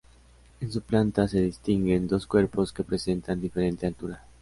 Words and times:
En 0.61 0.71
su 0.71 0.81
planta 0.81 1.27
se 1.27 1.39
distinguen 1.41 2.07
dos 2.07 2.25
cuerpos 2.25 2.73
que 2.73 2.83
presentan 2.83 3.39
diferente 3.39 3.85
altura. 3.85 4.25